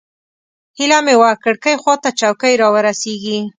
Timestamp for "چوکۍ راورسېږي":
2.19-3.39